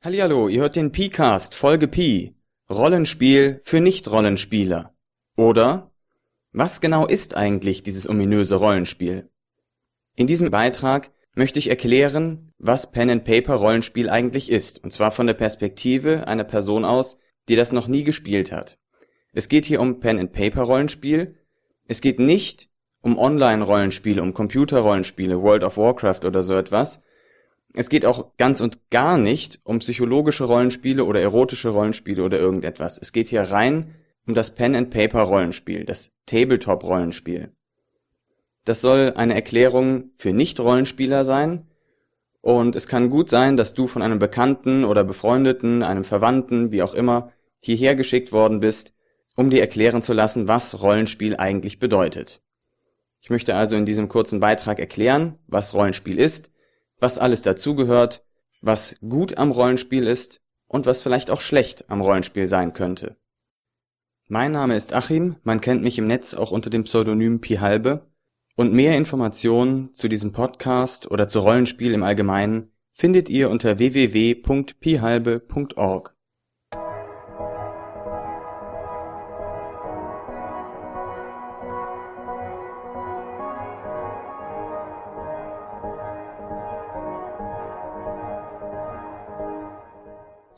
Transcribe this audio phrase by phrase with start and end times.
[0.00, 2.36] Hallihallo, ihr hört den Pi-Cast, Folge Pi.
[2.70, 4.94] Rollenspiel für Nicht-Rollenspieler.
[5.34, 5.90] Oder
[6.52, 9.28] was genau ist eigentlich dieses ominöse Rollenspiel?
[10.14, 16.28] In diesem Beitrag möchte ich erklären, was Pen-and-Paper-Rollenspiel eigentlich ist, und zwar von der Perspektive
[16.28, 17.18] einer Person aus,
[17.48, 18.78] die das noch nie gespielt hat.
[19.32, 21.34] Es geht hier um Pen-and-Paper-Rollenspiel.
[21.88, 27.02] Es geht nicht um Online-Rollenspiele, um Computer-Rollenspiele, World of Warcraft oder so etwas.
[27.78, 32.98] Es geht auch ganz und gar nicht um psychologische Rollenspiele oder erotische Rollenspiele oder irgendetwas.
[32.98, 33.94] Es geht hier rein
[34.26, 37.52] um das Pen-and-Paper-Rollenspiel, das Tabletop-Rollenspiel.
[38.64, 41.68] Das soll eine Erklärung für Nicht-Rollenspieler sein.
[42.40, 46.82] Und es kann gut sein, dass du von einem Bekannten oder Befreundeten, einem Verwandten, wie
[46.82, 48.92] auch immer, hierher geschickt worden bist,
[49.36, 52.42] um dir erklären zu lassen, was Rollenspiel eigentlich bedeutet.
[53.20, 56.50] Ich möchte also in diesem kurzen Beitrag erklären, was Rollenspiel ist,
[57.00, 58.24] was alles dazugehört,
[58.60, 63.16] was gut am Rollenspiel ist und was vielleicht auch schlecht am Rollenspiel sein könnte.
[64.26, 68.10] Mein Name ist Achim, man kennt mich im Netz auch unter dem Pseudonym Pi Halbe
[68.56, 76.17] und mehr Informationen zu diesem Podcast oder zu Rollenspiel im Allgemeinen findet ihr unter www.pihalbe.org.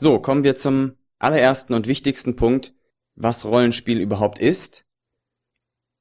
[0.02, 2.72] So, kommen wir zum allerersten und wichtigsten Punkt,
[3.16, 4.86] was Rollenspiel überhaupt ist.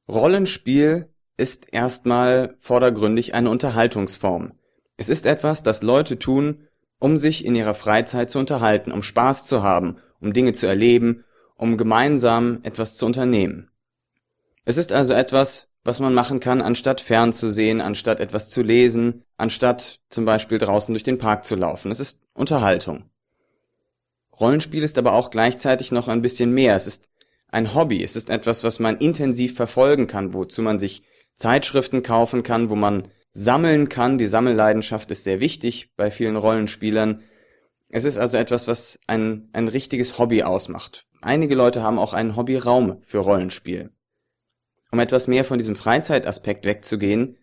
[0.07, 4.53] Rollenspiel ist erstmal vordergründig eine Unterhaltungsform.
[4.95, 6.65] Es ist etwas, das Leute tun,
[6.99, 11.25] um sich in ihrer Freizeit zu unterhalten, um Spaß zu haben, um Dinge zu erleben,
[11.57, 13.69] um gemeinsam etwas zu unternehmen.
[14.63, 19.99] Es ist also etwas, was man machen kann, anstatt fernzusehen, anstatt etwas zu lesen, anstatt
[20.07, 21.91] zum Beispiel draußen durch den Park zu laufen.
[21.91, 23.03] Es ist Unterhaltung.
[24.39, 26.75] Rollenspiel ist aber auch gleichzeitig noch ein bisschen mehr.
[26.75, 27.09] Es ist
[27.49, 28.03] ein Hobby.
[28.03, 31.03] Es ist etwas, was man intensiv verfolgen kann, wozu man sich
[31.35, 34.17] Zeitschriften kaufen kann, wo man sammeln kann.
[34.17, 37.23] Die Sammelleidenschaft ist sehr wichtig bei vielen Rollenspielern.
[37.89, 41.07] Es ist also etwas, was ein, ein richtiges Hobby ausmacht.
[41.21, 43.91] Einige Leute haben auch einen Hobbyraum für Rollenspiel.
[44.91, 47.37] Um etwas mehr von diesem Freizeitaspekt wegzugehen,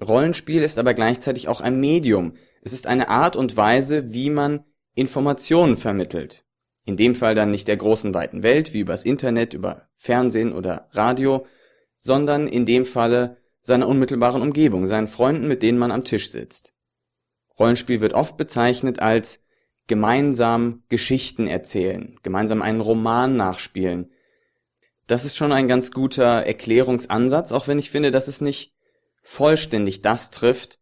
[0.00, 2.34] Rollenspiel ist aber gleichzeitig auch ein Medium.
[2.62, 4.64] Es ist eine Art und Weise, wie man
[4.94, 6.44] Informationen vermittelt.
[6.84, 10.88] In dem Fall dann nicht der großen weiten Welt wie übers Internet, über Fernsehen oder
[10.92, 11.46] Radio,
[11.98, 16.74] sondern in dem Falle seiner unmittelbaren Umgebung, seinen Freunden, mit denen man am Tisch sitzt.
[17.58, 19.44] Rollenspiel wird oft bezeichnet als
[19.86, 24.10] gemeinsam Geschichten erzählen, gemeinsam einen Roman nachspielen.
[25.06, 28.74] Das ist schon ein ganz guter Erklärungsansatz, auch wenn ich finde, dass es nicht
[29.22, 30.78] vollständig das trifft,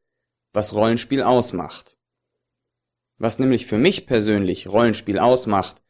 [0.53, 1.97] was Rollenspiel ausmacht.
[3.19, 5.83] Was nämlich für mich persönlich Rollenspiel ausmacht,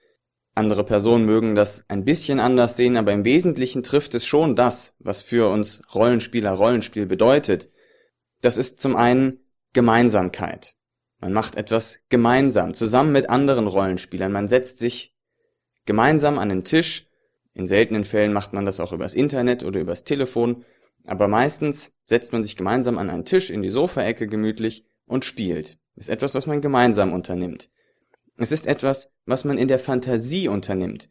[0.59, 4.97] andere Personen mögen das ein bisschen anders sehen, aber im Wesentlichen trifft es schon das,
[4.99, 7.71] was für uns Rollenspieler Rollenspiel bedeutet.
[8.41, 9.39] Das ist zum einen
[9.73, 10.75] Gemeinsamkeit.
[11.21, 14.33] Man macht etwas gemeinsam, zusammen mit anderen Rollenspielern.
[14.33, 15.15] Man setzt sich
[15.85, 17.07] gemeinsam an den Tisch.
[17.55, 20.65] In seltenen Fällen macht man das auch übers Internet oder übers Telefon.
[21.05, 25.79] Aber meistens setzt man sich gemeinsam an einen Tisch in die Sofaecke gemütlich und spielt
[25.99, 27.71] ist etwas, was man gemeinsam unternimmt.
[28.37, 31.11] Es ist etwas, was man in der Fantasie unternimmt.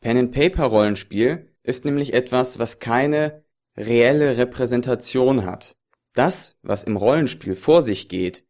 [0.00, 3.44] Pen-and-Paper-Rollenspiel ist nämlich etwas, was keine
[3.76, 5.76] reelle Repräsentation hat.
[6.14, 8.44] Das, was im Rollenspiel vor sich geht,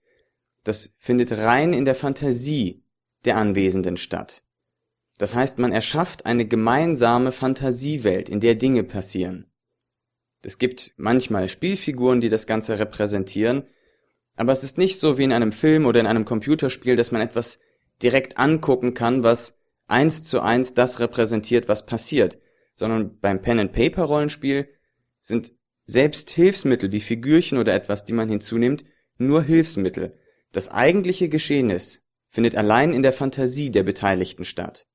[0.65, 2.85] das findet rein in der Fantasie
[3.25, 4.45] der Anwesenden statt.
[5.19, 9.51] Das heißt, man erschafft eine gemeinsame Fantasiewelt, in der Dinge passieren.
[10.43, 13.65] Es gibt manchmal Spielfiguren, die das Ganze repräsentieren,
[14.41, 17.21] aber es ist nicht so wie in einem Film oder in einem Computerspiel, dass man
[17.21, 17.59] etwas
[18.03, 22.39] direkt angucken kann, was eins zu eins das repräsentiert, was passiert,
[22.75, 24.67] sondern beim Pen-and-Paper-Rollenspiel
[25.21, 25.53] sind
[25.85, 28.83] selbst Hilfsmittel wie Figürchen oder etwas, die man hinzunimmt,
[29.19, 30.19] nur Hilfsmittel.
[30.53, 34.87] Das eigentliche Geschehnis findet allein in der Fantasie der Beteiligten statt.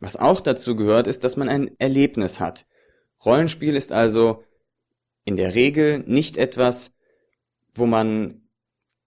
[0.00, 2.66] Was auch dazu gehört, ist, dass man ein Erlebnis hat.
[3.24, 4.42] Rollenspiel ist also
[5.24, 6.96] in der Regel nicht etwas,
[7.80, 8.42] wo man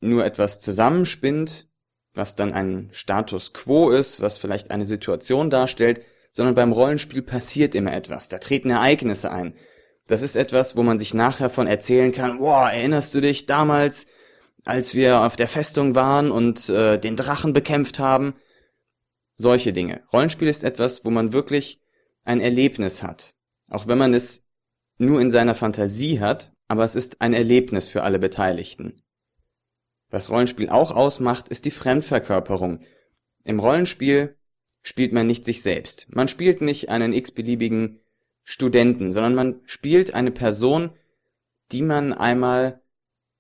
[0.02, 1.70] nur etwas zusammenspinnt,
[2.14, 7.76] was dann ein Status quo ist, was vielleicht eine Situation darstellt, sondern beim Rollenspiel passiert
[7.76, 9.56] immer etwas, da treten Ereignisse ein.
[10.08, 14.06] Das ist etwas, wo man sich nachher von erzählen kann, boah, erinnerst du dich damals,
[14.66, 18.36] als wir auf der Festung waren und äh, den Drachen bekämpft haben?
[19.34, 20.04] Solche Dinge.
[20.12, 21.82] Rollenspiel ist etwas, wo man wirklich
[22.26, 23.36] ein Erlebnis hat.
[23.70, 24.44] Auch wenn man es
[24.98, 28.96] nur in seiner Fantasie hat, aber es ist ein Erlebnis für alle Beteiligten.
[30.10, 32.80] Was Rollenspiel auch ausmacht, ist die Fremdverkörperung.
[33.44, 34.36] Im Rollenspiel
[34.82, 36.08] spielt man nicht sich selbst.
[36.10, 38.00] Man spielt nicht einen x-beliebigen
[38.44, 40.90] Studenten, sondern man spielt eine Person,
[41.72, 42.82] die man einmal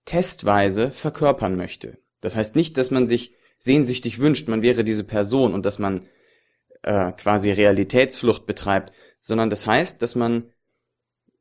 [0.05, 1.97] testweise verkörpern möchte.
[2.21, 6.05] Das heißt nicht, dass man sich sehnsüchtig wünscht, man wäre diese Person und dass man
[6.83, 10.52] äh, quasi Realitätsflucht betreibt, sondern das heißt, dass man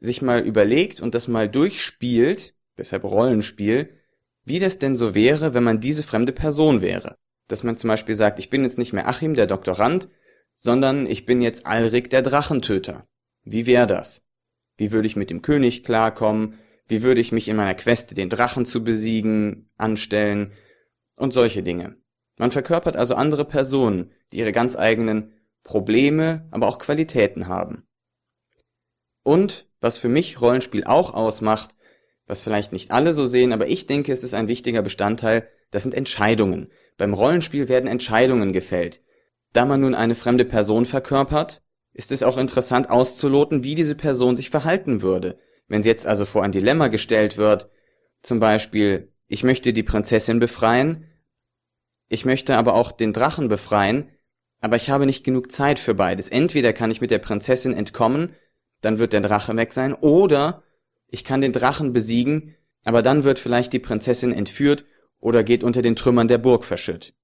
[0.02, 3.90] sich mal überlegt und das mal durchspielt, deshalb Rollenspiel,
[4.44, 7.16] wie das denn so wäre, wenn man diese fremde Person wäre.
[7.46, 10.08] Dass man zum Beispiel sagt, ich bin jetzt nicht mehr Achim, der Doktorand,
[10.54, 13.06] sondern ich bin jetzt Alrik, der Drachentöter.
[13.44, 14.24] Wie wäre das?
[14.76, 16.58] Wie würde ich mit dem König klarkommen?
[16.88, 20.52] Wie würde ich mich in meiner Queste, den Drachen zu besiegen, anstellen?
[21.14, 21.96] Und solche Dinge.
[22.38, 27.86] Man verkörpert also andere Personen, die ihre ganz eigenen Probleme, aber auch Qualitäten haben.
[29.22, 31.74] Und was für mich Rollenspiel auch ausmacht,
[32.26, 35.82] was vielleicht nicht alle so sehen, aber ich denke, es ist ein wichtiger Bestandteil, das
[35.82, 36.70] sind Entscheidungen.
[36.96, 39.00] Beim Rollenspiel werden Entscheidungen gefällt.
[39.52, 44.36] Da man nun eine fremde Person verkörpert, ist es auch interessant auszuloten, wie diese Person
[44.36, 45.38] sich verhalten würde.
[45.68, 47.68] Wenn sie jetzt also vor ein Dilemma gestellt wird,
[48.22, 51.06] zum Beispiel, ich möchte die Prinzessin befreien,
[52.08, 54.10] ich möchte aber auch den Drachen befreien,
[54.60, 56.28] aber ich habe nicht genug Zeit für beides.
[56.28, 58.34] Entweder kann ich mit der Prinzessin entkommen,
[58.82, 60.62] dann wird der Drache weg sein, oder
[61.08, 64.84] ich kann den Drachen besiegen, aber dann wird vielleicht die Prinzessin entführt
[65.20, 67.14] oder geht unter den Trümmern der Burg verschütt.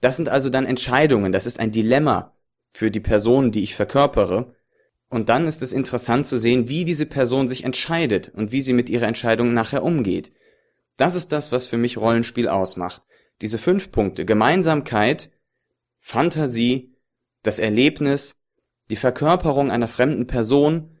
[0.00, 2.36] Das sind also dann Entscheidungen, das ist ein Dilemma
[2.72, 4.54] für die Person, die ich verkörpere,
[5.08, 8.72] und dann ist es interessant zu sehen, wie diese Person sich entscheidet und wie sie
[8.72, 10.32] mit ihrer Entscheidung nachher umgeht.
[10.96, 13.02] Das ist das, was für mich Rollenspiel ausmacht.
[13.40, 15.30] Diese fünf Punkte Gemeinsamkeit,
[16.00, 16.96] Fantasie,
[17.42, 18.36] das Erlebnis,
[18.90, 20.98] die Verkörperung einer fremden Person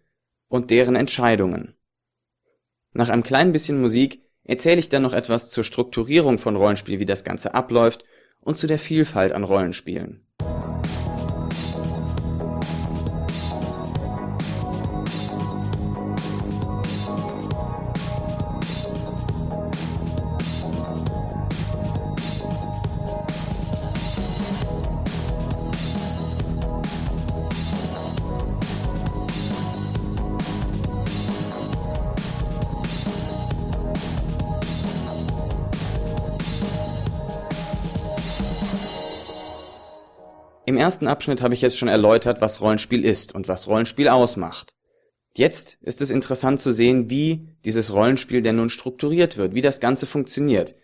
[0.48, 1.74] und deren Entscheidungen.
[2.92, 7.06] Nach einem kleinen bisschen Musik erzähle ich dann noch etwas zur Strukturierung von Rollenspiel, wie
[7.06, 8.04] das Ganze abläuft
[8.40, 10.23] und zu der Vielfalt an Rollenspielen.
[40.74, 44.74] Im ersten Abschnitt habe ich jetzt schon erläutert, was Rollenspiel ist und was Rollenspiel ausmacht.
[45.36, 49.78] Jetzt ist es interessant zu sehen, wie dieses Rollenspiel denn nun strukturiert wird, wie das
[49.78, 50.74] Ganze funktioniert.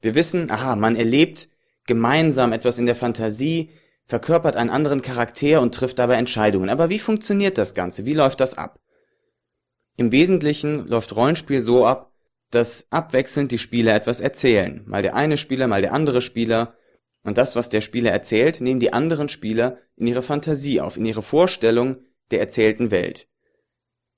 [0.00, 1.48] Wir wissen, aha, man erlebt
[1.88, 3.70] gemeinsam etwas in der Fantasie,
[4.06, 6.68] verkörpert einen anderen Charakter und trifft dabei Entscheidungen.
[6.70, 8.06] Aber wie funktioniert das Ganze?
[8.06, 8.78] Wie läuft das ab?
[9.96, 12.12] Im Wesentlichen läuft Rollenspiel so ab,
[12.52, 14.84] dass abwechselnd die Spieler etwas erzählen.
[14.86, 16.76] Mal der eine Spieler, mal der andere Spieler
[17.24, 21.06] und das, was der Spieler erzählt, nehmen die anderen Spieler in ihre Fantasie auf, in
[21.06, 21.96] ihre Vorstellung
[22.30, 23.28] der erzählten Welt.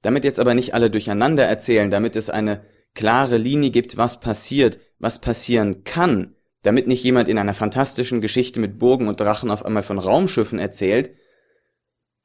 [0.02, 2.64] Damit jetzt aber nicht alle durcheinander erzählen, damit es eine
[2.94, 8.60] klare Linie gibt, was passiert, was passieren kann, damit nicht jemand in einer fantastischen Geschichte
[8.60, 11.14] mit Burgen und Drachen auf einmal von Raumschiffen erzählt,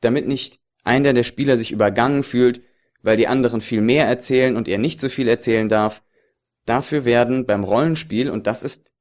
[0.01, 2.61] damit nicht einer der Spieler sich übergangen fühlt,
[3.01, 6.03] weil die anderen viel mehr erzählen und er nicht so viel erzählen darf,
[6.65, 8.93] dafür werden beim Rollenspiel, und das ist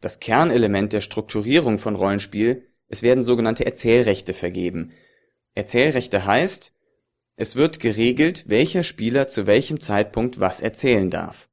[0.00, 4.92] das Kernelement der Strukturierung von Rollenspiel, es werden sogenannte Erzählrechte vergeben.
[5.54, 6.72] Erzählrechte heißt,
[7.36, 11.48] es wird geregelt, welcher Spieler zu welchem Zeitpunkt was erzählen darf.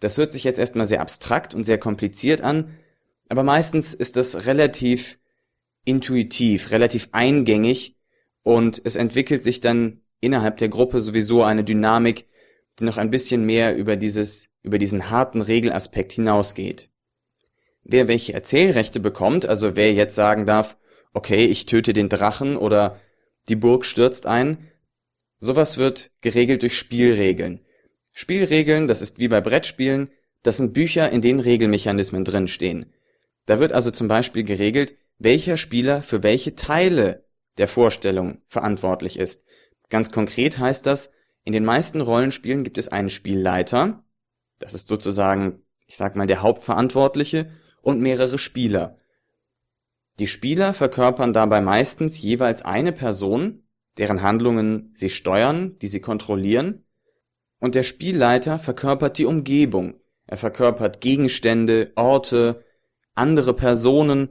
[0.00, 2.76] Das hört sich jetzt erstmal sehr abstrakt und sehr kompliziert an,
[3.28, 5.18] aber meistens ist das relativ
[5.84, 7.96] intuitiv, relativ eingängig
[8.42, 12.26] und es entwickelt sich dann innerhalb der Gruppe sowieso eine Dynamik,
[12.78, 16.91] die noch ein bisschen mehr über dieses, über diesen harten Regelaspekt hinausgeht
[17.84, 20.76] wer welche Erzählrechte bekommt, also wer jetzt sagen darf,
[21.12, 23.00] okay, ich töte den Drachen oder
[23.48, 24.68] die Burg stürzt ein,
[25.40, 27.60] sowas wird geregelt durch Spielregeln.
[28.12, 30.10] Spielregeln, das ist wie bei Brettspielen,
[30.42, 32.92] das sind Bücher, in denen Regelmechanismen drinstehen.
[33.46, 37.24] Da wird also zum Beispiel geregelt, welcher Spieler für welche Teile
[37.58, 39.44] der Vorstellung verantwortlich ist.
[39.88, 41.10] Ganz konkret heißt das,
[41.44, 44.04] in den meisten Rollenspielen gibt es einen Spielleiter,
[44.58, 47.50] das ist sozusagen, ich sag mal, der Hauptverantwortliche,
[47.82, 48.96] und mehrere Spieler.
[50.18, 53.64] Die Spieler verkörpern dabei meistens jeweils eine Person,
[53.98, 56.84] deren Handlungen sie steuern, die sie kontrollieren,
[57.58, 60.00] und der Spielleiter verkörpert die Umgebung.
[60.26, 62.64] Er verkörpert Gegenstände, Orte,
[63.14, 64.30] andere Personen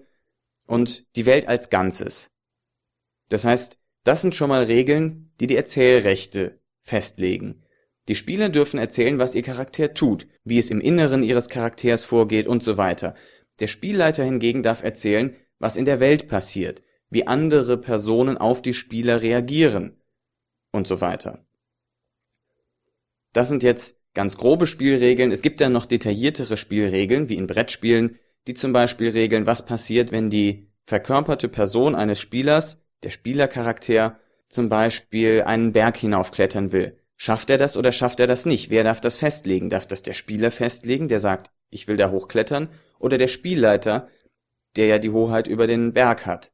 [0.66, 2.32] und die Welt als Ganzes.
[3.30, 7.64] Das heißt, das sind schon mal Regeln, die die Erzählrechte festlegen.
[8.08, 12.48] Die Spieler dürfen erzählen, was ihr Charakter tut, wie es im Inneren ihres Charakters vorgeht
[12.48, 13.16] und so weiter.
[13.62, 18.74] Der Spielleiter hingegen darf erzählen, was in der Welt passiert, wie andere Personen auf die
[18.74, 20.02] Spieler reagieren
[20.72, 21.46] und so weiter.
[23.34, 25.32] Das sind jetzt ganz grobe Spielregeln.
[25.32, 30.12] Es gibt dann noch detailliertere Spielregeln, wie in Brettspielen, die zum Beispiel regeln, was passiert,
[30.12, 36.98] wenn die verkörperte Person eines Spielers, der Spielercharakter, zum Beispiel einen Berg hinaufklettern will.
[37.16, 38.72] Schafft er das oder schafft er das nicht?
[38.72, 39.70] Wer darf das festlegen?
[39.70, 42.70] Darf das der Spieler festlegen, der sagt, ich will da hochklettern?
[43.00, 44.08] Oder der Spielleiter,
[44.76, 46.54] der ja die Hoheit über den Berg hat?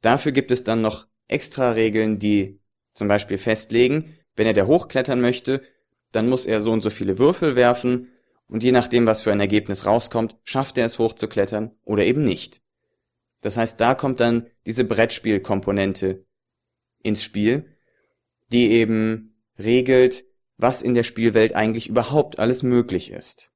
[0.00, 2.60] Dafür gibt es dann noch extra Regeln, die
[2.92, 5.62] zum Beispiel festlegen, wenn er da hochklettern möchte,
[6.12, 8.08] dann muss er so und so viele Würfel werfen
[8.48, 12.62] und je nachdem, was für ein Ergebnis rauskommt, schafft er es hochzuklettern oder eben nicht.
[13.40, 16.24] Das heißt, da kommt dann diese Brettspielkomponente
[17.02, 17.76] ins Spiel,
[18.52, 20.24] die eben regelt,
[20.56, 23.52] was in der Spielwelt eigentlich überhaupt alles möglich ist.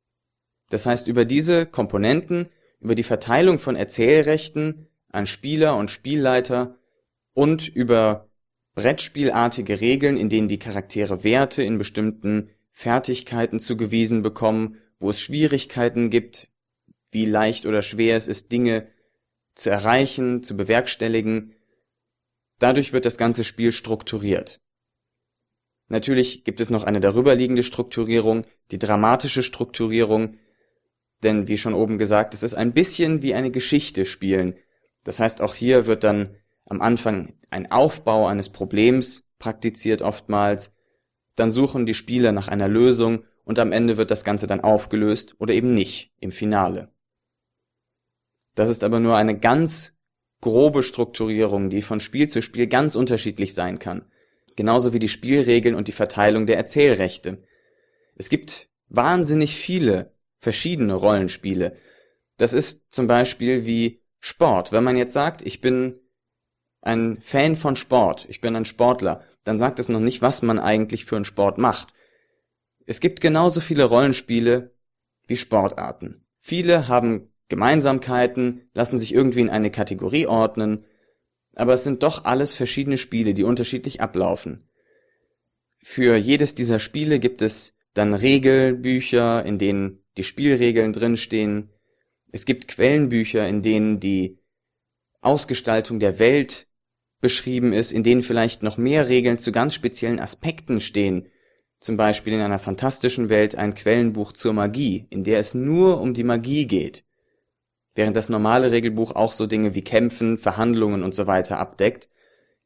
[0.71, 2.49] Das heißt, über diese Komponenten,
[2.81, 6.79] über die Verteilung von Erzählrechten an Spieler und Spielleiter
[7.35, 8.29] und über
[8.75, 16.09] Brettspielartige Regeln, in denen die Charaktere Werte in bestimmten Fertigkeiten zugewiesen bekommen, wo es Schwierigkeiten
[16.09, 16.49] gibt,
[17.11, 18.87] wie leicht oder schwer es ist, Dinge
[19.55, 21.55] zu erreichen, zu bewerkstelligen.
[22.59, 24.61] Dadurch wird das ganze Spiel strukturiert.
[25.89, 30.37] Natürlich gibt es noch eine darüberliegende Strukturierung, die dramatische Strukturierung,
[31.23, 34.55] denn wie schon oben gesagt, es ist ein bisschen wie eine Geschichte spielen.
[35.05, 36.37] Das heißt, auch hier wird dann
[36.67, 40.73] am Anfang ein Aufbau eines Problems praktiziert oftmals,
[41.37, 45.35] dann suchen die Spieler nach einer Lösung und am Ende wird das Ganze dann aufgelöst
[45.39, 46.93] oder eben nicht im Finale.
[48.55, 49.97] Das ist aber nur eine ganz
[50.41, 54.05] grobe Strukturierung, die von Spiel zu Spiel ganz unterschiedlich sein kann.
[54.57, 57.43] Genauso wie die Spielregeln und die Verteilung der Erzählrechte.
[58.17, 61.76] Es gibt wahnsinnig viele verschiedene Rollenspiele.
[62.37, 64.73] Das ist zum Beispiel wie Sport.
[64.73, 66.00] Wenn man jetzt sagt, ich bin
[66.80, 70.59] ein Fan von Sport, ich bin ein Sportler, dann sagt es noch nicht, was man
[70.59, 71.94] eigentlich für einen Sport macht.
[72.87, 74.75] Es gibt genauso viele Rollenspiele
[75.26, 76.25] wie Sportarten.
[76.40, 80.85] Viele haben Gemeinsamkeiten, lassen sich irgendwie in eine Kategorie ordnen,
[81.54, 84.68] aber es sind doch alles verschiedene Spiele, die unterschiedlich ablaufen.
[85.82, 91.71] Für jedes dieser Spiele gibt es dann Regelbücher, in denen die Spielregeln drinstehen.
[92.31, 94.39] Es gibt Quellenbücher, in denen die
[95.23, 96.69] Ausgestaltung der Welt
[97.23, 101.29] beschrieben ist, in denen vielleicht noch mehr Regeln zu ganz speziellen Aspekten stehen,
[101.81, 106.12] zum Beispiel in einer fantastischen Welt ein Quellenbuch zur Magie, in der es nur um
[106.12, 107.03] die Magie geht,
[107.95, 112.11] während das normale Regelbuch auch so Dinge wie Kämpfen, Verhandlungen und so weiter abdeckt,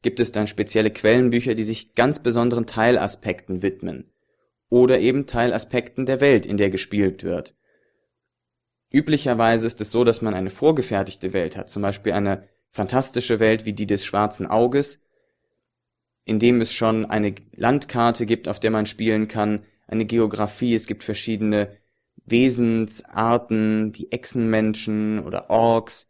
[0.01, 4.11] gibt es dann spezielle Quellenbücher, die sich ganz besonderen Teilaspekten widmen
[4.75, 7.55] oder eben Teilaspekten der Welt, in der gespielt wird.
[8.91, 13.63] Üblicherweise ist es so, dass man eine vorgefertigte Welt hat, zum Beispiel eine fantastische Welt
[13.63, 15.01] wie die des Schwarzen Auges,
[16.25, 20.87] in dem es schon eine Landkarte gibt, auf der man spielen kann, eine Geografie, es
[20.87, 21.77] gibt verschiedene
[22.25, 26.09] Wesensarten wie Echsenmenschen oder Orks,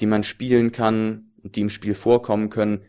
[0.00, 2.80] die man spielen kann und die im Spiel vorkommen können.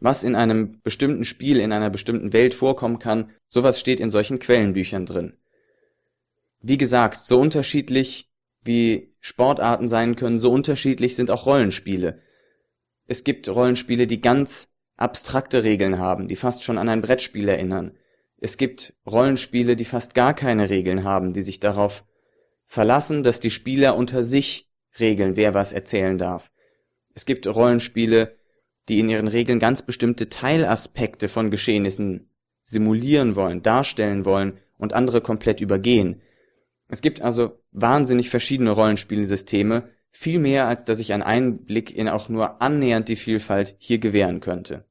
[0.00, 4.38] Was in einem bestimmten Spiel, in einer bestimmten Welt vorkommen kann, sowas steht in solchen
[4.38, 5.36] Quellenbüchern drin.
[6.60, 8.30] Wie gesagt, so unterschiedlich
[8.62, 12.20] wie Sportarten sein können, so unterschiedlich sind auch Rollenspiele.
[13.06, 17.96] Es gibt Rollenspiele, die ganz abstrakte Regeln haben, die fast schon an ein Brettspiel erinnern.
[18.40, 22.04] Es gibt Rollenspiele, die fast gar keine Regeln haben, die sich darauf
[22.66, 24.68] verlassen, dass die Spieler unter sich
[25.00, 26.50] regeln, wer was erzählen darf.
[27.14, 28.37] Es gibt Rollenspiele,
[28.88, 32.30] die in ihren Regeln ganz bestimmte Teilaspekte von Geschehnissen
[32.64, 36.20] simulieren wollen, darstellen wollen und andere komplett übergehen.
[36.88, 42.28] Es gibt also wahnsinnig verschiedene Rollenspielsysteme, viel mehr, als dass ich einen Einblick in auch
[42.28, 44.84] nur annähernd die Vielfalt hier gewähren könnte.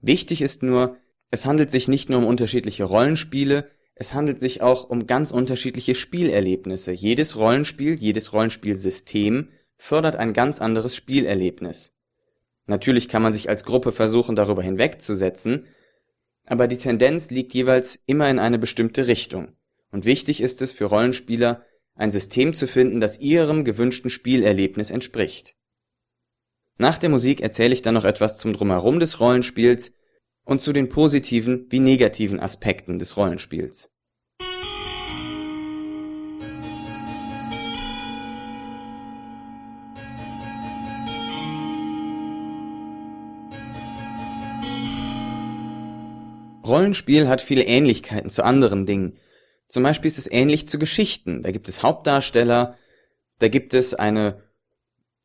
[0.00, 0.96] Wichtig ist nur,
[1.30, 5.94] es handelt sich nicht nur um unterschiedliche Rollenspiele, es handelt sich auch um ganz unterschiedliche
[5.94, 6.92] Spielerlebnisse.
[6.92, 11.94] Jedes Rollenspiel, jedes Rollenspielsystem fördert ein ganz anderes Spielerlebnis.
[12.66, 15.66] Natürlich kann man sich als Gruppe versuchen, darüber hinwegzusetzen,
[16.46, 19.56] aber die Tendenz liegt jeweils immer in eine bestimmte Richtung.
[19.90, 21.64] Und wichtig ist es für Rollenspieler,
[21.94, 25.54] ein System zu finden, das ihrem gewünschten Spielerlebnis entspricht.
[26.78, 29.92] Nach der Musik erzähle ich dann noch etwas zum Drumherum des Rollenspiels
[30.44, 33.91] und zu den positiven wie negativen Aspekten des Rollenspiels.
[46.72, 49.18] Rollenspiel hat viele Ähnlichkeiten zu anderen Dingen,
[49.68, 51.40] zum Beispiel ist es ähnlich zu Geschichten.
[51.42, 52.76] Da gibt es Hauptdarsteller,
[53.38, 54.42] Da gibt es eine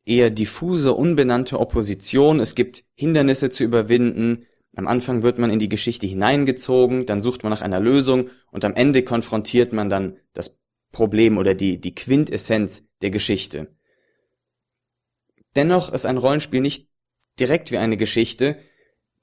[0.06, 5.68] eher diffuse, unbenannte Opposition, es gibt Hindernisse zu überwinden, am Anfang wird man in die
[5.68, 10.56] Geschichte hineingezogen, dann sucht man nach einer Lösung und am Ende konfrontiert man dann das
[10.92, 13.76] Problem oder die, die Quintessenz der Geschichte.
[15.56, 16.88] Dennoch ist ein Rollenspiel nicht
[17.38, 18.56] direkt wie eine Geschichte,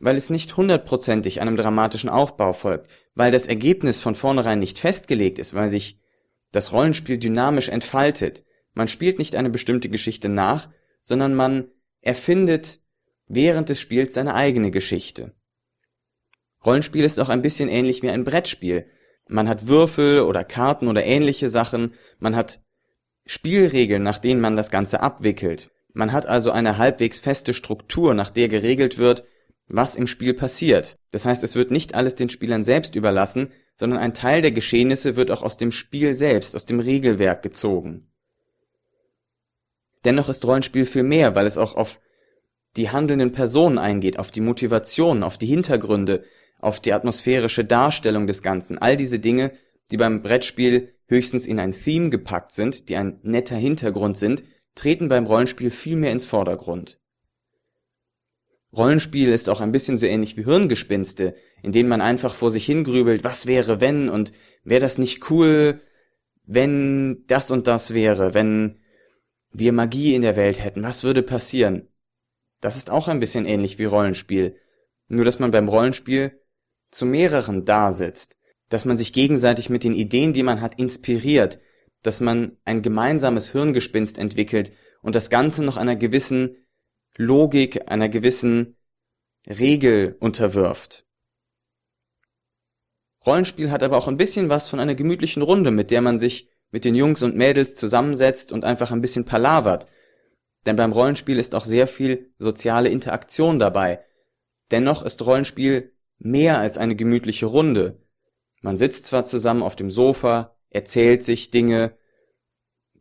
[0.06, 5.40] weil es nicht hundertprozentig einem dramatischen Aufbau folgt, weil das Ergebnis von vornherein nicht festgelegt
[5.40, 6.00] ist, weil sich
[6.52, 8.46] das Rollenspiel dynamisch entfaltet.
[8.76, 10.70] Man spielt nicht eine bestimmte Geschichte nach,
[11.02, 11.70] sondern man
[12.02, 12.82] erfindet
[13.28, 15.34] während des Spiels seine eigene Geschichte.
[16.64, 18.86] Rollenspiel ist auch ein bisschen ähnlich wie ein Brettspiel.
[19.28, 22.62] Man hat Würfel oder Karten oder ähnliche Sachen, man hat
[23.26, 25.72] Spielregeln, nach denen man das Ganze abwickelt.
[25.94, 29.24] Man hat also eine halbwegs feste Struktur, nach der geregelt wird,
[29.68, 30.98] was im Spiel passiert.
[31.12, 35.16] Das heißt, es wird nicht alles den Spielern selbst überlassen, sondern ein Teil der Geschehnisse
[35.16, 38.12] wird auch aus dem Spiel selbst, aus dem Regelwerk gezogen.
[40.06, 42.00] Dennoch ist Rollenspiel viel mehr, weil es auch auf
[42.76, 46.24] die handelnden Personen eingeht, auf die Motivation, auf die Hintergründe,
[46.60, 48.78] auf die atmosphärische Darstellung des Ganzen.
[48.78, 49.54] All diese Dinge,
[49.92, 54.44] die beim Brettspiel höchstens in ein Theme gepackt sind, die ein netter Hintergrund sind,
[54.76, 57.00] treten beim Rollenspiel viel mehr ins Vordergrund.
[58.76, 62.66] Rollenspiel ist auch ein bisschen so ähnlich wie Hirngespinste, in denen man einfach vor sich
[62.66, 65.82] hingrübelt, was wäre wenn und wäre das nicht cool,
[66.46, 68.80] wenn das und das wäre, wenn
[69.52, 71.88] wir Magie in der Welt hätten, was würde passieren?
[72.60, 74.58] Das ist auch ein bisschen ähnlich wie Rollenspiel,
[75.08, 76.42] nur dass man beim Rollenspiel
[76.92, 78.38] zu mehreren da sitzt,
[78.70, 81.60] dass man sich gegenseitig mit den Ideen, die man hat, inspiriert,
[82.02, 86.58] dass man ein gemeinsames Hirngespinst entwickelt und das Ganze noch einer gewissen
[87.18, 88.76] Logik, einer gewissen
[89.48, 91.06] Regel unterwirft.
[93.26, 96.50] Rollenspiel hat aber auch ein bisschen was von einer gemütlichen Runde, mit der man sich
[96.72, 99.88] mit den Jungs und Mädels zusammensetzt und einfach ein bisschen palavert.
[100.66, 104.04] Denn beim Rollenspiel ist auch sehr viel soziale Interaktion dabei.
[104.72, 108.02] Dennoch ist Rollenspiel mehr als eine gemütliche Runde.
[108.62, 111.98] Man sitzt zwar zusammen auf dem Sofa, erzählt sich Dinge,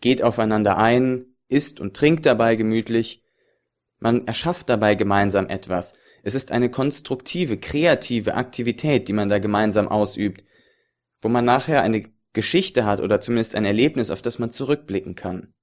[0.01, 3.24] geht aufeinander ein, isst und trinkt dabei gemütlich,
[4.05, 5.95] man erschafft dabei gemeinsam etwas.
[6.23, 10.45] Es ist eine konstruktive, kreative Aktivität, die man da gemeinsam ausübt,
[11.23, 15.55] wo man nachher eine Geschichte hat oder zumindest ein Erlebnis, auf das man zurückblicken kann.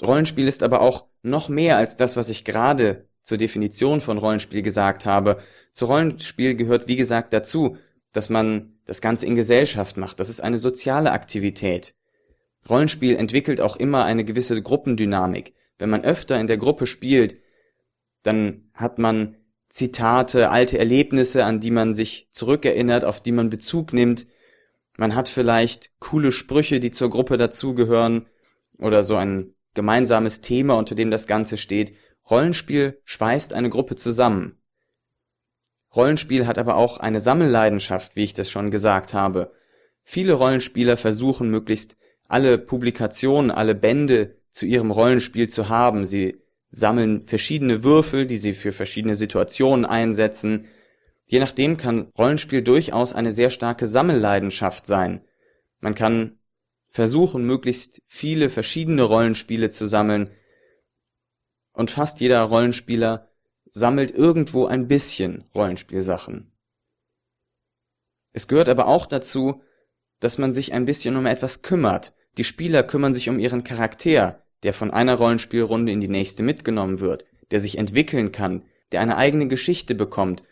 [0.00, 4.62] Rollenspiel ist aber auch noch mehr als das, was ich gerade zur Definition von Rollenspiel
[4.62, 5.42] gesagt habe.
[5.74, 7.76] Zu Rollenspiel gehört, wie gesagt, dazu,
[8.14, 10.20] dass man das Ganze in Gesellschaft macht.
[10.20, 11.94] Das ist eine soziale Aktivität.
[12.66, 15.52] Rollenspiel entwickelt auch immer eine gewisse Gruppendynamik.
[15.78, 17.40] Wenn man öfter in der Gruppe spielt,
[18.22, 19.36] dann hat man
[19.68, 24.26] Zitate, alte Erlebnisse, an die man sich zurückerinnert, auf die man Bezug nimmt.
[24.96, 28.26] Man hat vielleicht coole Sprüche, die zur Gruppe dazugehören
[28.78, 31.94] oder so ein gemeinsames Thema, unter dem das Ganze steht.
[32.28, 34.58] Rollenspiel schweißt eine Gruppe zusammen.
[35.94, 39.52] Rollenspiel hat aber auch eine Sammelleidenschaft, wie ich das schon gesagt habe.
[40.04, 46.04] Viele Rollenspieler versuchen möglichst alle Publikationen, alle Bände zu ihrem Rollenspiel zu haben.
[46.04, 50.66] Sie sammeln verschiedene Würfel, die sie für verschiedene Situationen einsetzen.
[51.26, 55.24] Je nachdem kann Rollenspiel durchaus eine sehr starke Sammelleidenschaft sein.
[55.80, 56.38] Man kann
[56.90, 60.30] versuchen, möglichst viele verschiedene Rollenspiele zu sammeln.
[61.72, 63.28] Und fast jeder Rollenspieler
[63.70, 66.50] sammelt irgendwo ein bisschen Rollenspielsachen.
[68.32, 69.62] Es gehört aber auch dazu,
[70.18, 72.14] dass man sich ein bisschen um etwas kümmert.
[72.38, 77.00] Die Spieler kümmern sich um ihren Charakter, der von einer Rollenspielrunde in die nächste mitgenommen
[77.00, 80.42] wird, der sich entwickeln kann, der eine eigene Geschichte bekommt,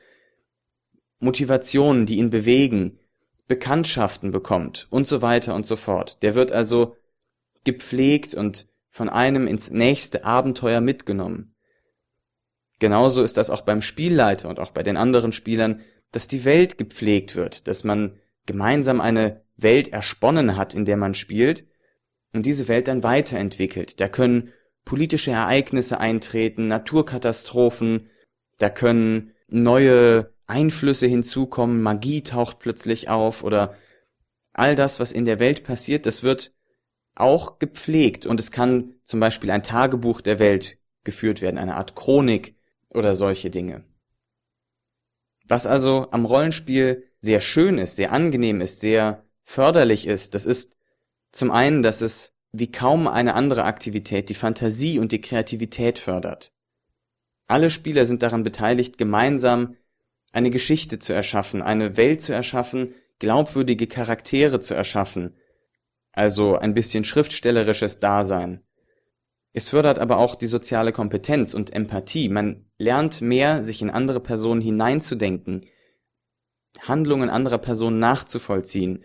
[1.19, 2.99] Motivationen, die ihn bewegen,
[3.49, 6.23] Bekanntschaften bekommt und so weiter und so fort.
[6.23, 6.97] Der wird also
[7.65, 11.55] gepflegt und von einem ins nächste Abenteuer mitgenommen.
[12.79, 15.81] Genauso ist das auch beim Spielleiter und auch bei den anderen Spielern,
[16.13, 21.15] dass die Welt gepflegt wird, dass man gemeinsam eine Welt ersponnen hat, in der man
[21.15, 21.67] spielt
[22.33, 24.01] und diese Welt dann weiterentwickelt.
[24.01, 24.53] Da können
[24.85, 28.11] politische Ereignisse eintreten, Naturkatastrophen,
[28.59, 33.75] da können neue Einflüsse hinzukommen, Magie taucht plötzlich auf oder
[34.53, 36.55] all das, was in der Welt passiert, das wird
[37.15, 41.97] auch gepflegt und es kann zum Beispiel ein Tagebuch der Welt geführt werden, eine Art
[41.97, 42.57] Chronik
[42.91, 43.85] oder solche Dinge.
[45.49, 50.77] Was also am Rollenspiel sehr schön ist, sehr angenehm ist, sehr förderlich ist, das ist
[51.37, 56.53] zum einen, dass es wie kaum eine andere Aktivität die Fantasie und die Kreativität fördert.
[57.47, 59.77] Alle Spieler sind daran beteiligt, gemeinsam
[60.33, 65.37] eine Geschichte zu erschaffen, eine Welt zu erschaffen, glaubwürdige Charaktere zu erschaffen,
[66.13, 68.63] also ein bisschen schriftstellerisches Dasein.
[69.53, 72.29] Es fördert aber auch die soziale Kompetenz und Empathie.
[72.29, 75.67] Man lernt mehr, sich in andere Personen hineinzudenken,
[76.81, 79.05] Handlungen anderer Personen nachzuvollziehen.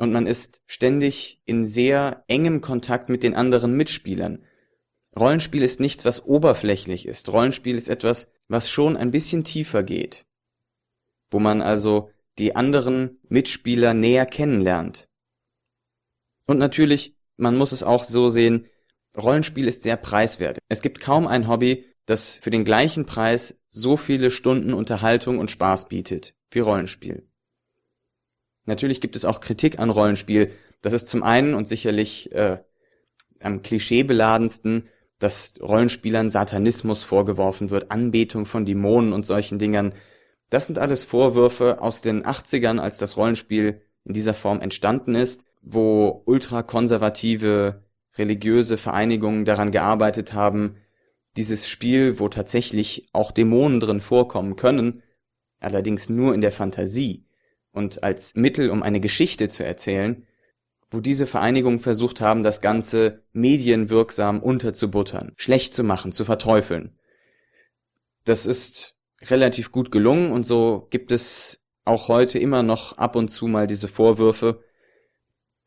[0.00, 4.42] Und man ist ständig in sehr engem Kontakt mit den anderen Mitspielern.
[5.14, 7.28] Rollenspiel ist nichts, was oberflächlich ist.
[7.28, 10.24] Rollenspiel ist etwas, was schon ein bisschen tiefer geht.
[11.30, 15.10] Wo man also die anderen Mitspieler näher kennenlernt.
[16.46, 18.68] Und natürlich, man muss es auch so sehen,
[19.18, 20.60] Rollenspiel ist sehr preiswert.
[20.70, 25.50] Es gibt kaum ein Hobby, das für den gleichen Preis so viele Stunden Unterhaltung und
[25.50, 27.29] Spaß bietet wie Rollenspiel.
[28.70, 30.52] Natürlich gibt es auch Kritik an Rollenspiel.
[30.80, 32.58] Das ist zum einen und sicherlich äh,
[33.40, 34.84] am klischeebeladensten,
[35.18, 39.92] dass Rollenspielern Satanismus vorgeworfen wird, Anbetung von Dämonen und solchen Dingern.
[40.50, 45.44] Das sind alles Vorwürfe aus den 80ern, als das Rollenspiel in dieser Form entstanden ist,
[45.62, 47.82] wo ultrakonservative
[48.18, 50.76] religiöse Vereinigungen daran gearbeitet haben,
[51.36, 55.02] dieses Spiel, wo tatsächlich auch Dämonen drin vorkommen können,
[55.58, 57.24] allerdings nur in der Fantasie
[57.72, 60.26] und als Mittel, um eine Geschichte zu erzählen,
[60.90, 66.98] wo diese Vereinigungen versucht haben, das Ganze medienwirksam unterzubuttern, schlecht zu machen, zu verteufeln.
[68.24, 73.28] Das ist relativ gut gelungen und so gibt es auch heute immer noch ab und
[73.28, 74.62] zu mal diese Vorwürfe,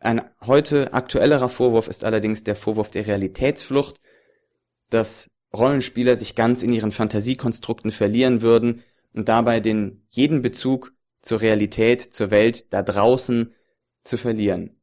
[0.04, 4.02] ein heute aktuellerer Vorwurf ist allerdings der Vorwurf der Realitätsflucht,
[4.90, 10.92] dass Rollenspieler sich ganz in ihren Fantasiekonstrukten verlieren würden und dabei den jeden Bezug
[11.24, 13.52] zur Realität, zur Welt da draußen
[14.04, 14.80] zu verlieren.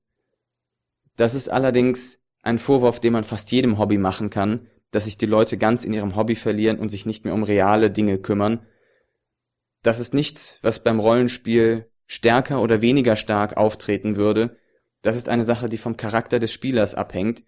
[1.14, 5.26] Das ist allerdings ein Vorwurf, den man fast jedem Hobby machen kann, dass sich die
[5.26, 8.66] Leute ganz in ihrem Hobby verlieren und sich nicht mehr um reale Dinge kümmern.
[9.82, 14.56] Das ist nichts, was beim Rollenspiel stärker oder weniger stark auftreten würde,
[15.02, 17.44] das ist eine Sache, die vom Charakter des Spielers abhängt,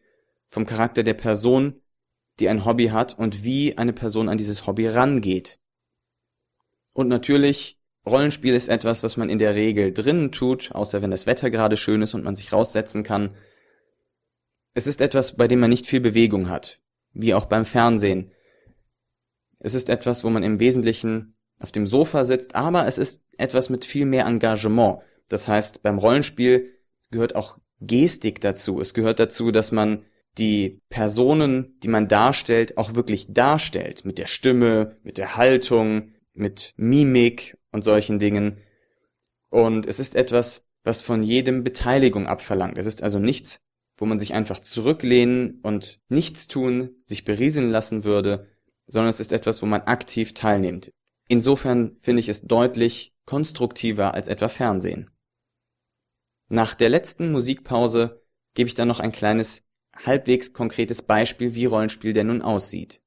[0.49, 1.81] vom Charakter der Person,
[2.41, 5.59] die ein Hobby hat und wie eine Person an dieses Hobby rangeht.
[6.93, 11.27] Und natürlich, Rollenspiel ist etwas, was man in der Regel drinnen tut, außer wenn das
[11.27, 13.37] Wetter gerade schön ist und man sich raussetzen kann.
[14.75, 16.81] Es ist etwas, bei dem man nicht viel Bewegung hat,
[17.13, 18.33] wie auch beim Fernsehen.
[19.61, 23.71] Es ist etwas, wo man im Wesentlichen auf dem Sofa sitzt, aber es ist etwas
[23.71, 24.99] mit viel mehr Engagement.
[25.29, 26.71] Das heißt, beim Rollenspiel
[27.13, 28.81] gehört auch Gestik dazu.
[28.81, 30.05] Es gehört dazu, dass man
[30.39, 34.05] die Personen, die man darstellt, auch wirklich darstellt.
[34.05, 38.59] Mit der Stimme, mit der Haltung, mit Mimik und solchen Dingen.
[39.51, 42.79] Und es ist etwas, was von jedem Beteiligung abverlangt.
[42.79, 43.61] Es ist also nichts,
[43.97, 48.49] wo man sich einfach zurücklehnen und nichts tun, sich berieseln lassen würde,
[48.87, 50.93] sondern es ist etwas, wo man aktiv teilnimmt.
[51.29, 55.11] Insofern finde ich es deutlich konstruktiver als etwa Fernsehen.
[56.49, 58.23] Nach der letzten Musikpause
[58.55, 59.65] gebe ich dann noch ein kleines,
[59.97, 63.01] halbwegs konkretes Beispiel, wie Rollenspiel denn nun aussieht.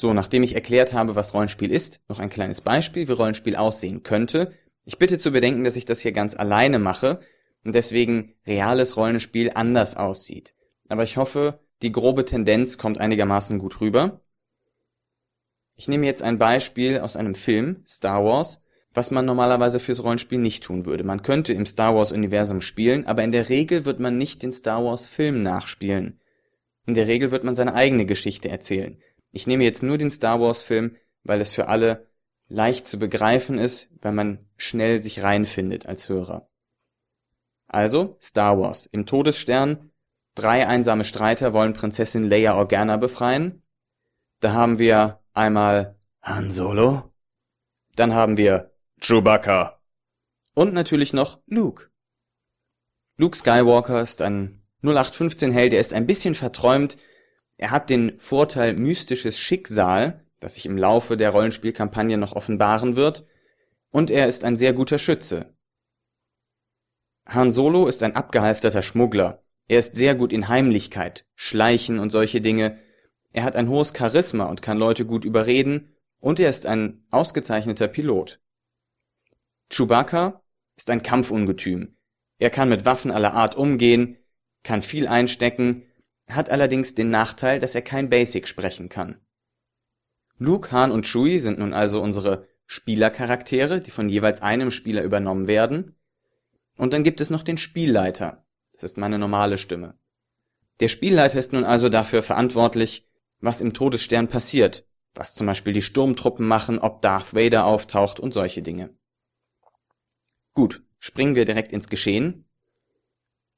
[0.00, 4.02] So, nachdem ich erklärt habe, was Rollenspiel ist, noch ein kleines Beispiel, wie Rollenspiel aussehen
[4.02, 4.54] könnte.
[4.86, 7.20] Ich bitte zu bedenken, dass ich das hier ganz alleine mache
[7.64, 10.54] und deswegen reales Rollenspiel anders aussieht.
[10.88, 14.22] Aber ich hoffe, die grobe Tendenz kommt einigermaßen gut rüber.
[15.76, 18.62] Ich nehme jetzt ein Beispiel aus einem Film, Star Wars,
[18.94, 21.04] was man normalerweise fürs Rollenspiel nicht tun würde.
[21.04, 24.50] Man könnte im Star Wars Universum spielen, aber in der Regel wird man nicht den
[24.50, 26.20] Star Wars Film nachspielen.
[26.86, 28.98] In der Regel wird man seine eigene Geschichte erzählen.
[29.32, 32.08] Ich nehme jetzt nur den Star Wars Film, weil es für alle
[32.48, 36.48] leicht zu begreifen ist, weil man schnell sich reinfindet als Hörer.
[37.68, 38.86] Also Star Wars.
[38.86, 39.92] Im Todesstern
[40.34, 43.62] drei einsame Streiter wollen Prinzessin Leia Organa befreien.
[44.40, 47.12] Da haben wir einmal Han Solo.
[47.94, 49.80] Dann haben wir Chewbacca.
[50.54, 51.90] Und natürlich noch Luke.
[53.16, 56.96] Luke Skywalker ist ein 0815-Held, der ist ein bisschen verträumt.
[57.60, 63.26] Er hat den Vorteil mystisches Schicksal, das sich im Laufe der Rollenspielkampagne noch offenbaren wird.
[63.90, 65.52] Und er ist ein sehr guter Schütze.
[67.26, 69.44] Han Solo ist ein abgehalfterter Schmuggler.
[69.68, 72.78] Er ist sehr gut in Heimlichkeit, Schleichen und solche Dinge.
[73.34, 77.88] Er hat ein hohes Charisma und kann Leute gut überreden und er ist ein ausgezeichneter
[77.88, 78.40] Pilot.
[79.68, 80.42] Chewbacca
[80.78, 81.94] ist ein Kampfungetüm.
[82.38, 84.16] Er kann mit Waffen aller Art umgehen,
[84.62, 85.89] kann viel einstecken,
[86.34, 89.20] hat allerdings den Nachteil, dass er kein Basic sprechen kann.
[90.38, 95.46] Luke, Han und Chewie sind nun also unsere Spielercharaktere, die von jeweils einem Spieler übernommen
[95.46, 95.96] werden.
[96.76, 98.46] Und dann gibt es noch den Spielleiter.
[98.72, 99.98] Das ist meine normale Stimme.
[100.80, 103.06] Der Spielleiter ist nun also dafür verantwortlich,
[103.40, 108.32] was im Todesstern passiert, was zum Beispiel die Sturmtruppen machen, ob Darth Vader auftaucht und
[108.32, 108.94] solche Dinge.
[110.54, 112.46] Gut, springen wir direkt ins Geschehen.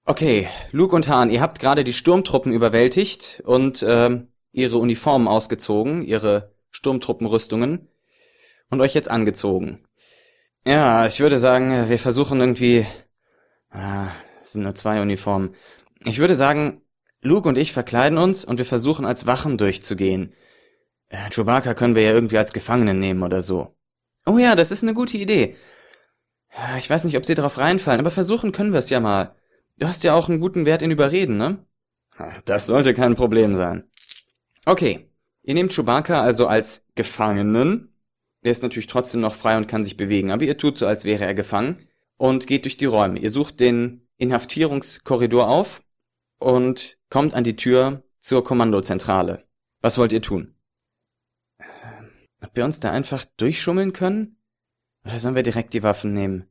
[0.05, 6.03] Okay, Luke und Han, ihr habt gerade die Sturmtruppen überwältigt und äh, ihre Uniformen ausgezogen,
[6.03, 7.88] ihre Sturmtruppenrüstungen
[8.69, 9.87] und euch jetzt angezogen.
[10.65, 12.85] Ja, ich würde sagen, wir versuchen irgendwie.
[13.71, 14.11] Ah,
[14.43, 15.55] es sind nur zwei Uniformen.
[16.05, 16.83] Ich würde sagen,
[17.21, 20.35] Luke und ich verkleiden uns und wir versuchen als Wachen durchzugehen.
[21.11, 23.77] Äh, Chewbacca können wir ja irgendwie als Gefangenen nehmen oder so.
[24.27, 25.57] Oh ja, das ist eine gute Idee.
[26.79, 29.37] Ich weiß nicht, ob sie darauf reinfallen, aber versuchen können wir es ja mal.
[29.77, 31.65] Du hast ja auch einen guten Wert in Überreden, ne?
[32.45, 33.85] Das sollte kein Problem sein.
[34.67, 35.11] Okay,
[35.43, 37.95] ihr nehmt Chewbacca also als Gefangenen.
[38.43, 41.05] Er ist natürlich trotzdem noch frei und kann sich bewegen, aber ihr tut so, als
[41.05, 43.19] wäre er gefangen und geht durch die Räume.
[43.19, 45.83] Ihr sucht den Inhaftierungskorridor auf
[46.39, 49.45] und kommt an die Tür zur Kommandozentrale.
[49.81, 50.55] Was wollt ihr tun?
[52.41, 54.37] Ob wir uns da einfach durchschummeln können?
[55.05, 56.49] Oder sollen wir direkt die Waffen nehmen?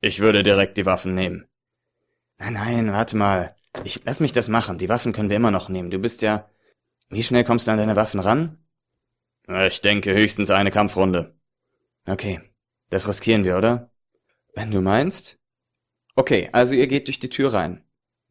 [0.00, 1.46] Ich würde direkt die Waffen nehmen.
[2.38, 3.54] Nein, nein, warte mal.
[3.84, 4.78] Ich lass mich das machen.
[4.78, 5.90] Die Waffen können wir immer noch nehmen.
[5.90, 6.48] Du bist ja.
[7.08, 8.58] Wie schnell kommst du an deine Waffen ran?
[9.66, 11.34] Ich denke höchstens eine Kampfrunde.
[12.06, 12.40] Okay.
[12.90, 13.90] Das riskieren wir, oder?
[14.54, 15.38] Wenn du meinst.
[16.16, 17.82] Okay, also ihr geht durch die Tür rein.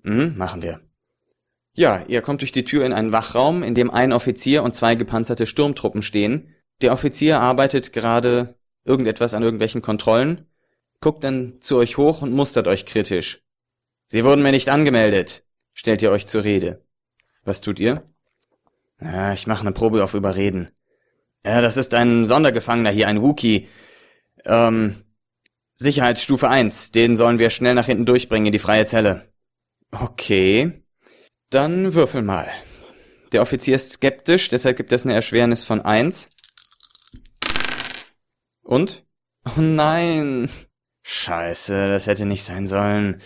[0.04, 0.82] Mhm, machen wir.
[1.74, 4.96] Ja, ihr kommt durch die Tür in einen Wachraum, in dem ein Offizier und zwei
[4.96, 6.54] gepanzerte Sturmtruppen stehen.
[6.82, 10.46] Der Offizier arbeitet gerade irgendetwas an irgendwelchen Kontrollen,
[11.02, 13.42] guckt dann zu euch hoch und mustert euch kritisch.
[14.14, 16.86] Sie wurden mir nicht angemeldet, stellt ihr euch zur Rede.
[17.46, 18.04] Was tut ihr?
[19.02, 20.70] Ja, ich mache eine Probe auf Überreden.
[21.44, 23.70] Ja, das ist ein Sondergefangener hier, ein Wookie.
[24.46, 25.04] Ähm,
[25.74, 29.34] Sicherheitsstufe 1, den sollen wir schnell nach hinten durchbringen in die freie Zelle.
[29.90, 30.84] Okay.
[31.50, 32.48] Dann würfel mal.
[33.32, 36.30] Der Offizier ist skeptisch, deshalb gibt es eine Erschwernis von 1.
[38.62, 39.08] Und?
[39.44, 40.52] Oh nein.
[41.02, 43.20] Scheiße, das hätte nicht sein sollen.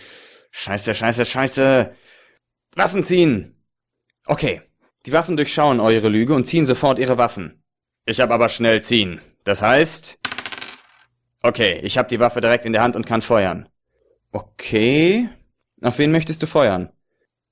[0.59, 1.95] Scheiße, scheiße, scheiße.
[2.75, 3.55] Waffen ziehen.
[4.25, 4.63] Okay.
[5.05, 7.63] Die Waffen durchschauen eure Lüge und ziehen sofort ihre Waffen.
[8.05, 9.21] Ich hab aber schnell ziehen.
[9.43, 10.19] Das heißt...
[11.43, 13.69] Okay, ich hab die Waffe direkt in der Hand und kann feuern.
[14.31, 15.29] Okay.
[15.83, 16.91] Auf wen möchtest du feuern?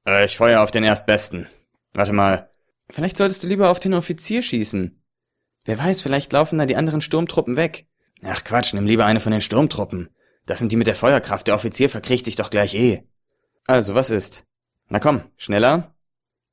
[0.07, 1.47] Äh, ich feuer auf den Erstbesten.
[1.93, 2.49] Warte mal.
[2.89, 4.99] Vielleicht solltest du lieber auf den Offizier schießen.
[5.63, 7.85] Wer weiß, vielleicht laufen da die anderen Sturmtruppen weg.
[8.23, 10.09] Ach Quatsch, nimm lieber eine von den Sturmtruppen.
[10.45, 13.03] Das sind die mit der Feuerkraft, der Offizier verkriecht dich doch gleich eh.
[13.67, 14.45] Also, was ist?
[14.89, 15.95] Na komm, schneller.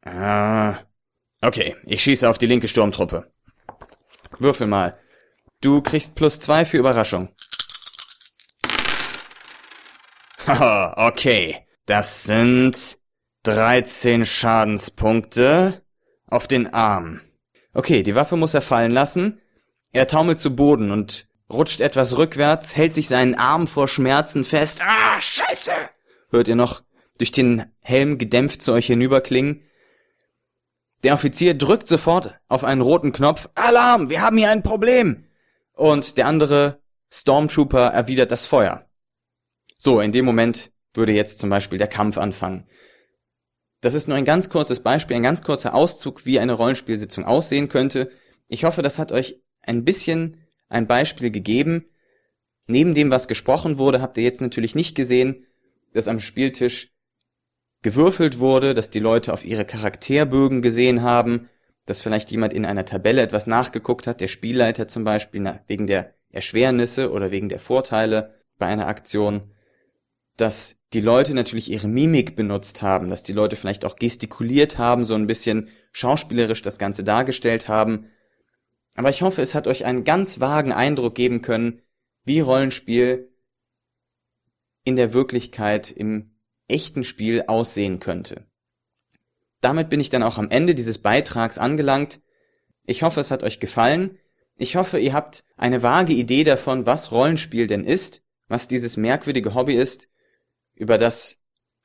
[0.05, 0.79] Ah.
[1.43, 3.31] Okay, ich schieße auf die linke Sturmtruppe.
[4.39, 4.99] Würfel mal.
[5.61, 7.29] Du kriegst plus zwei für Überraschung.
[10.47, 11.67] Haha, okay.
[11.87, 12.99] Das sind
[13.43, 15.83] 13 Schadenspunkte
[16.27, 17.21] auf den Arm.
[17.75, 19.41] Okay, die Waffe muss er fallen lassen.
[19.93, 24.81] Er taumelt zu Boden und rutscht etwas rückwärts, hält sich seinen Arm vor Schmerzen fest.
[24.83, 25.73] Ah, scheiße!
[26.31, 26.83] Hört ihr noch
[27.19, 29.63] durch den Helm gedämpft zu euch hinüberklingen.
[31.03, 33.49] Der Offizier drückt sofort auf einen roten Knopf.
[33.55, 35.25] Alarm, wir haben hier ein Problem!
[35.73, 38.87] Und der andere Stormtrooper erwidert das Feuer.
[39.79, 42.69] So, in dem Moment würde jetzt zum Beispiel der Kampf anfangen.
[43.81, 47.69] Das ist nur ein ganz kurzes Beispiel, ein ganz kurzer Auszug, wie eine Rollenspielsitzung aussehen
[47.69, 48.11] könnte.
[48.49, 50.42] Ich hoffe, das hat euch ein bisschen
[50.73, 51.87] ein Beispiel gegeben.
[52.67, 55.47] Neben dem, was gesprochen wurde, habt ihr jetzt natürlich nicht gesehen,
[55.93, 56.93] dass am Spieltisch
[57.83, 61.49] gewürfelt wurde, dass die Leute auf ihre Charakterbögen gesehen haben,
[61.87, 66.15] dass vielleicht jemand in einer Tabelle etwas nachgeguckt hat, der Spielleiter zum Beispiel, wegen der
[66.31, 69.53] Erschwernisse oder wegen der Vorteile bei einer Aktion
[70.37, 75.05] dass die Leute natürlich ihre Mimik benutzt haben, dass die Leute vielleicht auch gestikuliert haben,
[75.05, 78.07] so ein bisschen schauspielerisch das Ganze dargestellt haben.
[78.95, 81.81] Aber ich hoffe, es hat euch einen ganz vagen Eindruck geben können,
[82.25, 83.31] wie Rollenspiel
[84.85, 86.35] in der Wirklichkeit im
[86.69, 88.47] echten Spiel aussehen könnte.
[89.61, 92.21] Damit bin ich dann auch am Ende dieses Beitrags angelangt.
[92.85, 94.19] Ich hoffe, es hat euch gefallen.
[94.57, 99.55] Ich hoffe, ihr habt eine vage Idee davon, was Rollenspiel denn ist, was dieses merkwürdige
[99.55, 100.09] Hobby ist,
[100.75, 101.41] über das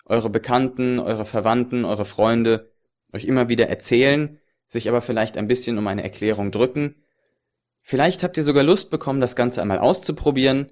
[0.06, 2.72] eure Bekannten, eure Verwandten, eure Freunde
[3.14, 6.96] euch immer wieder erzählen, sich aber vielleicht ein bisschen um eine Erklärung drücken.
[7.82, 10.72] Vielleicht habt ihr sogar Lust bekommen, das Ganze einmal auszuprobieren.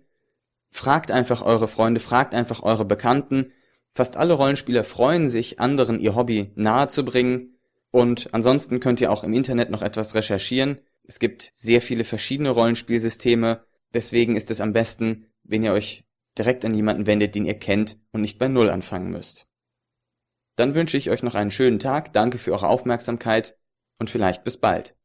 [0.72, 3.54] Fragt einfach eure Freunde, fragt einfach eure Bekannten.
[3.94, 7.58] Fast alle Rollenspieler freuen sich, anderen ihr Hobby nahezubringen.
[7.92, 10.82] Und ansonsten könnt ihr auch im Internet noch etwas recherchieren.
[11.04, 13.64] Es gibt sehr viele verschiedene Rollenspielsysteme.
[13.94, 16.04] Deswegen ist es am besten, wenn ihr euch
[16.38, 19.48] direkt an jemanden wendet, den ihr kennt und nicht bei Null anfangen müsst.
[20.58, 23.56] Dann wünsche ich euch noch einen schönen Tag, danke für eure Aufmerksamkeit
[24.00, 24.96] und vielleicht bis bald.